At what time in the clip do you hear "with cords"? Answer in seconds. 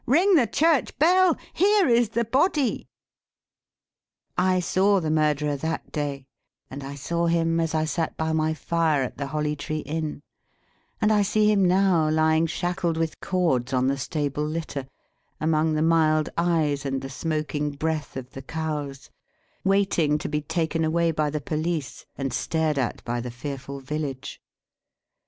12.97-13.73